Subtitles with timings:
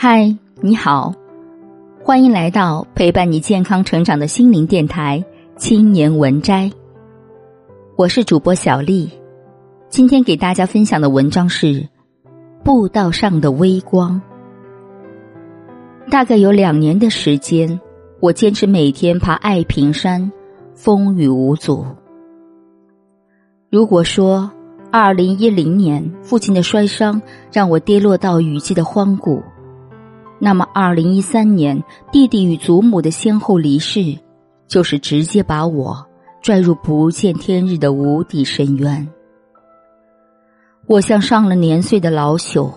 [0.00, 1.12] 嗨，你好，
[2.04, 5.24] 欢迎来到陪伴你健康成长的心灵电台
[5.58, 6.66] 《青年文摘》。
[7.96, 9.10] 我是主播小丽，
[9.88, 11.66] 今天给大家分享的文章是
[12.62, 14.22] 《步道上的微光》。
[16.08, 17.80] 大概有两年的时间，
[18.20, 20.30] 我坚持每天爬爱平山，
[20.74, 21.84] 风雨无阻。
[23.68, 24.48] 如果说
[24.92, 29.42] 二零一零年父亲的摔伤让我跌落到雨季的荒谷。
[30.40, 34.16] 那么，二零一三年弟弟与祖母的先后离世，
[34.68, 36.06] 就是直接把我
[36.40, 39.08] 拽入不见天日的无底深渊。
[40.86, 42.72] 我像上了年岁的老朽，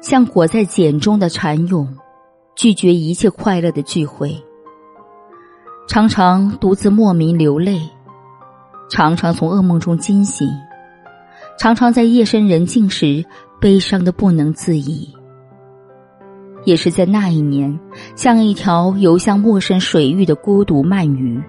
[0.00, 1.86] 像裹在茧中的蚕蛹，
[2.56, 4.36] 拒绝一切快乐的聚会，
[5.88, 7.80] 常常独自莫名流泪，
[8.90, 10.48] 常常从噩梦中惊醒，
[11.56, 13.24] 常常在夜深人静时
[13.60, 15.08] 悲伤的不能自已。
[16.64, 17.78] 也是在那一年，
[18.14, 21.42] 像一条游向陌生水域的孤独鳗鱼，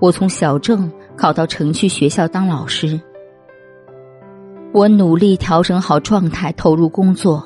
[0.00, 3.00] 我从小镇考到城区学校当老师。
[4.72, 7.44] 我努力调整好状态，投入工作，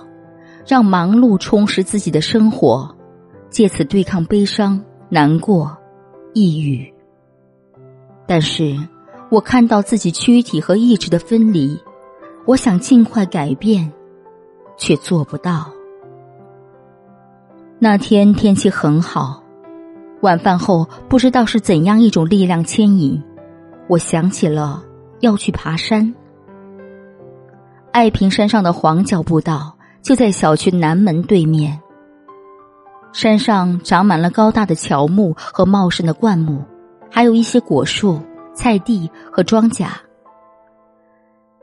[0.65, 2.89] 让忙碌充实自己的生活，
[3.51, 5.77] 借此对抗悲伤、难过、
[6.35, 6.95] 抑郁。
[8.29, 8.77] 但是，
[9.29, 11.77] 我看到自己躯体和意志的分离，
[12.45, 13.93] 我想尽快改变，
[14.79, 15.73] 却做不到。
[17.79, 19.43] 那天天气很好，
[20.23, 23.23] 晚饭后不知道是怎样一种力量牵引，
[23.87, 24.83] 我想起了
[25.21, 26.15] 要去爬山。
[27.93, 31.79] 爱平山上的黄角步道就在小区南门对面。
[33.13, 36.65] 山上长满了高大的乔木和茂盛的灌木，
[37.11, 38.19] 还有一些果树、
[38.55, 39.87] 菜地和庄稼。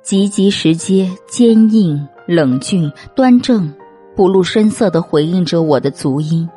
[0.04, 3.74] 急急石阶坚硬、冷峻、端正。
[4.16, 6.48] 不露声色的回应着我的足音。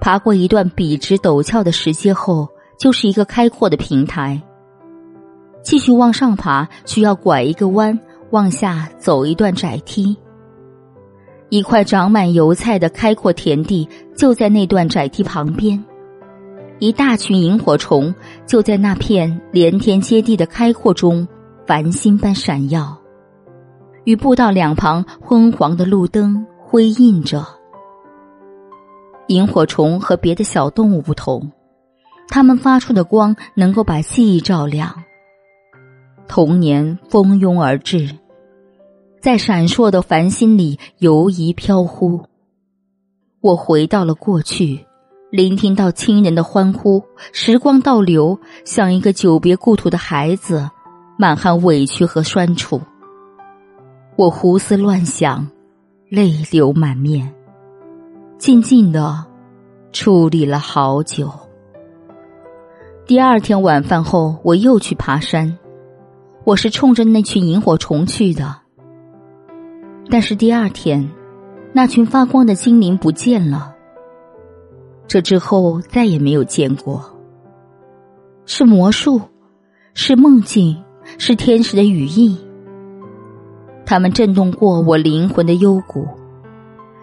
[0.00, 2.48] 爬过一段笔直陡峭的石阶后，
[2.78, 4.42] 就是一个开阔的平台。
[5.62, 7.96] 继续往上爬，需要拐一个弯，
[8.30, 10.16] 往下走一段窄梯。
[11.50, 15.84] 一块长满油菜的开阔田地就在那段窄梯旁边，
[16.80, 18.12] 一大群萤火虫
[18.46, 21.28] 就在那片连天接地的开阔中
[21.64, 22.98] 繁星般闪耀。
[24.04, 27.46] 与步道两旁昏黄的路灯辉映着。
[29.28, 31.50] 萤火虫和别的小动物不同，
[32.28, 35.02] 它们发出的光能够把记忆照亮。
[36.28, 38.18] 童年蜂拥而至，
[39.20, 42.20] 在闪烁的繁星里游移飘忽。
[43.40, 44.84] 我回到了过去，
[45.30, 47.02] 聆听到亲人的欢呼，
[47.32, 50.68] 时光倒流，像一个久别故土的孩子，
[51.16, 52.80] 满含委屈和酸楚。
[54.22, 55.48] 我胡思乱想，
[56.08, 57.34] 泪流满面，
[58.38, 59.24] 静静的
[59.90, 61.28] 处理了好久。
[63.04, 65.58] 第二天晚饭后，我又去爬山，
[66.44, 68.54] 我是冲着那群萤火虫去的。
[70.08, 71.10] 但是第二天，
[71.72, 73.74] 那群发光的精灵不见了。
[75.08, 77.04] 这之后再也没有见过。
[78.46, 79.20] 是魔术，
[79.94, 80.80] 是梦境，
[81.18, 82.38] 是天使的羽翼。
[83.92, 86.08] 他们震动过我灵魂的幽谷，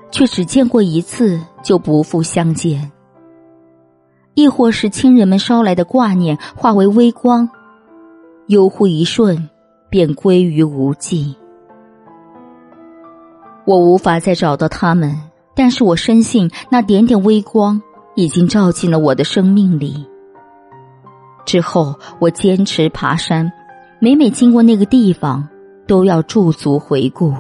[0.10, 2.92] 却只见过一次就不复相见。
[4.34, 7.48] 亦或是亲人们捎来的挂念化为微光，
[8.48, 9.48] 悠忽一瞬
[9.88, 11.36] 便归于无际。
[13.66, 15.16] 我无法再找到他们，
[15.56, 17.80] 但是我深信那点点微光
[18.16, 20.04] 已经照进了我的生命里。
[21.46, 23.52] 之后，我坚持爬山，
[24.00, 25.48] 每每经过那个地方。
[25.90, 27.34] 都要驻足回顾。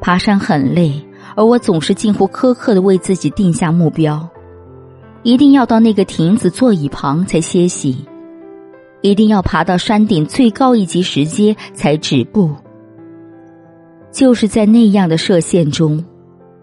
[0.00, 0.92] 爬山很累，
[1.36, 4.28] 而我总是近乎苛刻的为自己定下目标：
[5.22, 8.04] 一定要到那个亭子座椅旁才歇息，
[9.02, 12.50] 一定要爬到山顶最高一级石阶才止步。
[14.10, 16.04] 就是在那样的射线中，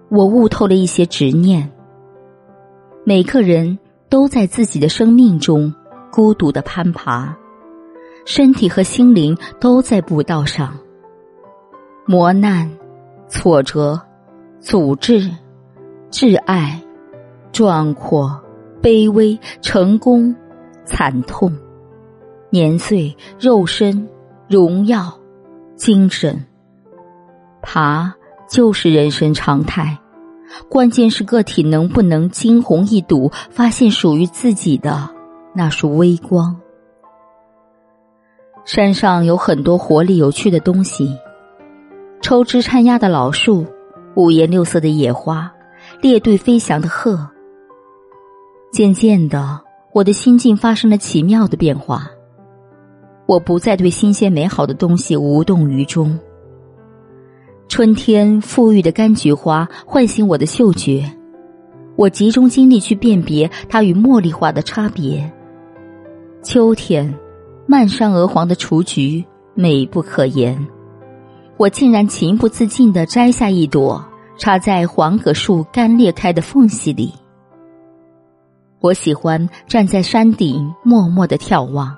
[0.10, 1.72] 我悟透了一些执念。
[3.06, 5.74] 每个人都在自己的生命中
[6.12, 7.34] 孤独的攀爬。
[8.26, 10.78] 身体和心灵都在步道上，
[12.06, 12.70] 磨难、
[13.28, 14.02] 挫折、
[14.60, 15.32] 阻滞、
[16.10, 16.82] 挚爱、
[17.52, 18.42] 壮阔、
[18.82, 20.36] 卑微、成功、
[20.84, 21.56] 惨痛、
[22.50, 24.08] 年岁、肉身、
[24.50, 25.14] 荣耀、
[25.76, 26.46] 精神，
[27.62, 28.14] 爬
[28.50, 29.98] 就是人生常态。
[30.70, 35.10] 关键是个体能不能惊鸿一睹，发现属于自己的
[35.54, 36.56] 那束微光。
[38.66, 41.16] 山上有很多活力有趣的东西，
[42.20, 43.64] 抽枝掺芽的老树，
[44.16, 45.54] 五颜六色的野花，
[46.02, 47.30] 列队飞翔的鹤。
[48.72, 49.62] 渐渐的，
[49.94, 52.10] 我的心境发生了奇妙的变化。
[53.28, 56.18] 我不再对新鲜美好的东西无动于衷。
[57.68, 61.04] 春天馥郁的柑橘花唤醒我的嗅觉，
[61.96, 65.32] 我集中精力去辨别它与茉莉花的差别。
[66.42, 67.14] 秋天，
[67.68, 69.26] 漫山鹅黄的雏菊
[69.56, 70.68] 美不可言，
[71.58, 74.06] 我竟然情不自禁的摘下一朵，
[74.38, 77.12] 插在黄葛树干裂开的缝隙里。
[78.82, 81.96] 我喜欢站在山顶默默的眺望。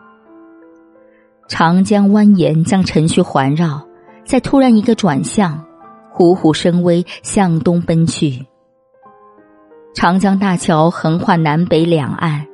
[1.50, 3.82] 长江蜿蜒，将城区环绕，
[4.24, 5.62] 在突然一个转向，
[6.10, 8.46] 虎虎生威，向东奔去。
[9.94, 12.46] 长江大桥横跨南北两岸，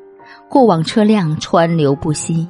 [0.50, 2.50] 过往车辆川流不息。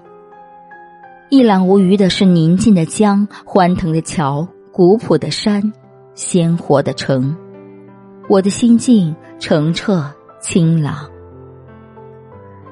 [1.33, 5.73] 一览无余的是宁静的江、欢腾的桥、古朴的山、
[6.13, 7.35] 鲜活的城。
[8.29, 10.05] 我的心境澄澈
[10.39, 11.09] 清朗。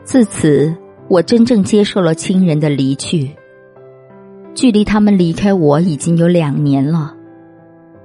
[0.04, 0.78] 自此，
[1.10, 3.36] 我真正接受了亲人的离去。
[4.54, 7.16] 距离他们离开我已经有两年了，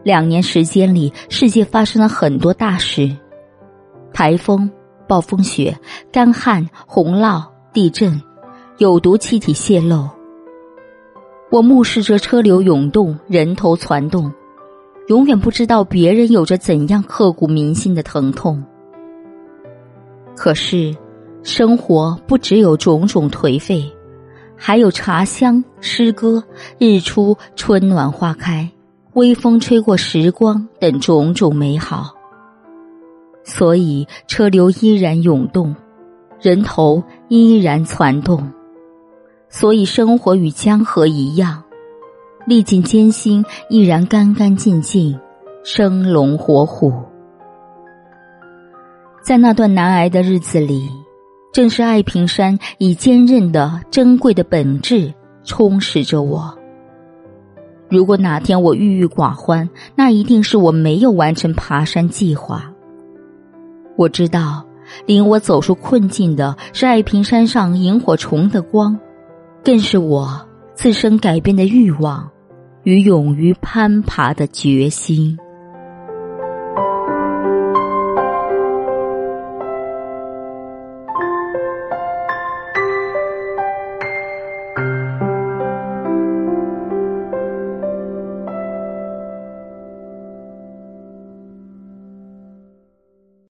[0.03, 3.15] 两年时间里，世界发生了很多大事：
[4.11, 4.71] 台风、
[5.07, 5.77] 暴风雪、
[6.11, 7.45] 干旱、洪涝、
[7.75, 8.19] 地震、
[8.79, 10.09] 有毒气体泄漏。
[11.57, 14.31] 我目视着车流涌动，人头攒动，
[15.09, 18.63] 永远不知道别人有着怎样刻骨铭心的疼痛。
[20.37, 20.95] 可是，
[21.43, 23.91] 生活不只有种种颓废。
[24.55, 26.45] 还有茶香、诗歌、
[26.79, 28.71] 日出、春暖花开、
[29.15, 32.15] 微风吹过时光等种种美好。
[33.45, 35.75] 所以车流依然涌动，
[36.39, 38.47] 人头依然攒动。
[39.59, 41.65] 所以生活与江河一样，
[42.47, 45.19] 历尽艰辛依然干干净净，
[45.65, 46.93] 生龙活虎。
[49.25, 50.91] 在那段难挨的日子里。
[51.55, 56.55] 正是爱平山以坚韧的、珍贵的本质充实着我。
[57.89, 62.71] 如果哪天我郁郁寡欢，那一定是我没有完成爬山计划。
[63.97, 64.63] 我知道，
[65.07, 69.01] 领我走出困境的是爱平山上萤火虫的光，
[69.67, 72.31] 更是我自身改变的欲望
[72.85, 75.37] 与勇于攀爬的决心。